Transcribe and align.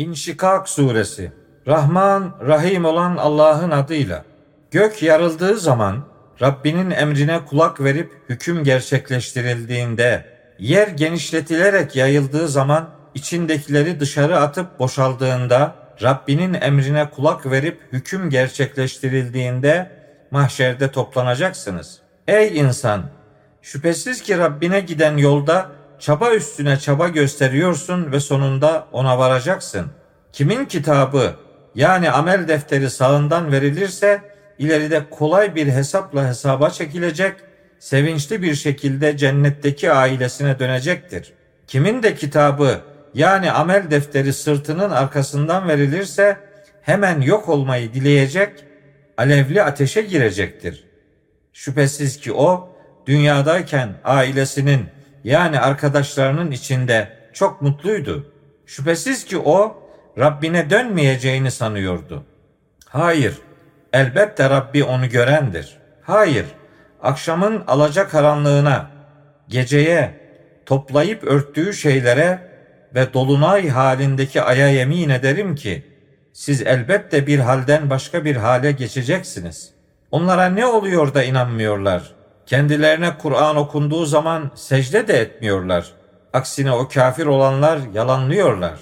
İnşikak 0.00 0.68
suresi 0.68 1.32
Rahman, 1.66 2.34
Rahim 2.46 2.84
olan 2.84 3.16
Allah'ın 3.16 3.70
adıyla. 3.70 4.24
Gök 4.70 5.02
yarıldığı 5.02 5.56
zaman 5.58 6.04
Rabbinin 6.42 6.90
emrine 6.90 7.44
kulak 7.44 7.80
verip 7.80 8.12
hüküm 8.28 8.64
gerçekleştirildiğinde, 8.64 10.24
yer 10.58 10.88
genişletilerek 10.88 11.96
yayıldığı 11.96 12.48
zaman 12.48 12.90
içindekileri 13.14 14.00
dışarı 14.00 14.38
atıp 14.38 14.78
boşaldığında, 14.78 15.74
Rabbinin 16.02 16.54
emrine 16.54 17.10
kulak 17.10 17.50
verip 17.50 17.80
hüküm 17.92 18.30
gerçekleştirildiğinde 18.30 19.90
mahşerde 20.30 20.90
toplanacaksınız. 20.90 21.98
Ey 22.28 22.58
insan! 22.58 23.02
Şüphesiz 23.62 24.22
ki 24.22 24.38
Rabbine 24.38 24.80
giden 24.80 25.16
yolda 25.16 25.79
çaba 26.00 26.34
üstüne 26.34 26.78
çaba 26.78 27.08
gösteriyorsun 27.08 28.12
ve 28.12 28.20
sonunda 28.20 28.86
ona 28.92 29.18
varacaksın. 29.18 29.86
Kimin 30.32 30.64
kitabı 30.64 31.34
yani 31.74 32.10
amel 32.10 32.48
defteri 32.48 32.90
sağından 32.90 33.52
verilirse 33.52 34.20
ileride 34.58 35.02
kolay 35.10 35.54
bir 35.54 35.66
hesapla 35.66 36.28
hesaba 36.28 36.70
çekilecek, 36.70 37.34
sevinçli 37.78 38.42
bir 38.42 38.54
şekilde 38.54 39.16
cennetteki 39.16 39.92
ailesine 39.92 40.58
dönecektir. 40.58 41.32
Kimin 41.66 42.02
de 42.02 42.14
kitabı 42.14 42.80
yani 43.14 43.52
amel 43.52 43.90
defteri 43.90 44.32
sırtının 44.32 44.90
arkasından 44.90 45.68
verilirse 45.68 46.36
hemen 46.82 47.20
yok 47.20 47.48
olmayı 47.48 47.94
dileyecek, 47.94 48.52
alevli 49.16 49.62
ateşe 49.62 50.02
girecektir. 50.02 50.84
Şüphesiz 51.52 52.20
ki 52.20 52.32
o 52.32 52.68
dünyadayken 53.06 53.88
ailesinin 54.04 54.86
yani 55.24 55.60
arkadaşlarının 55.60 56.50
içinde 56.50 57.08
çok 57.32 57.62
mutluydu. 57.62 58.32
Şüphesiz 58.66 59.24
ki 59.24 59.38
o 59.38 59.82
Rabbine 60.18 60.70
dönmeyeceğini 60.70 61.50
sanıyordu. 61.50 62.24
Hayır, 62.86 63.38
elbette 63.92 64.50
Rabbi 64.50 64.84
onu 64.84 65.08
görendir. 65.08 65.78
Hayır, 66.02 66.46
akşamın 67.02 67.64
alacakaranlığına, 67.66 68.90
geceye, 69.48 70.20
toplayıp 70.66 71.24
örttüğü 71.24 71.72
şeylere 71.72 72.50
ve 72.94 73.12
dolunay 73.12 73.68
halindeki 73.68 74.42
aya 74.42 74.68
yemin 74.68 75.08
ederim 75.08 75.54
ki, 75.54 75.84
siz 76.32 76.62
elbette 76.62 77.26
bir 77.26 77.38
halden 77.38 77.90
başka 77.90 78.24
bir 78.24 78.36
hale 78.36 78.72
geçeceksiniz. 78.72 79.70
Onlara 80.10 80.46
ne 80.46 80.66
oluyor 80.66 81.14
da 81.14 81.22
inanmıyorlar? 81.22 82.14
Kendilerine 82.50 83.18
Kur'an 83.18 83.56
okunduğu 83.56 84.06
zaman 84.06 84.50
secde 84.54 85.08
de 85.08 85.20
etmiyorlar. 85.20 85.86
Aksine 86.32 86.72
o 86.72 86.88
kafir 86.88 87.26
olanlar 87.26 87.78
yalanlıyorlar. 87.94 88.78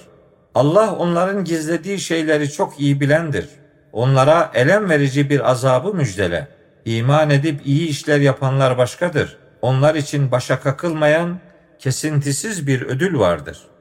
Allah 0.55 0.95
onların 0.95 1.43
gizlediği 1.43 1.99
şeyleri 1.99 2.51
çok 2.51 2.79
iyi 2.79 3.01
bilendir. 3.01 3.49
Onlara 3.93 4.51
elem 4.53 4.89
verici 4.89 5.29
bir 5.29 5.51
azabı 5.51 5.93
müjdele. 5.93 6.47
İman 6.85 7.29
edip 7.29 7.61
iyi 7.65 7.87
işler 7.87 8.19
yapanlar 8.19 8.77
başkadır. 8.77 9.37
Onlar 9.61 9.95
için 9.95 10.31
başa 10.31 10.59
kakılmayan 10.59 11.39
kesintisiz 11.79 12.67
bir 12.67 12.81
ödül 12.81 13.19
vardır.'' 13.19 13.78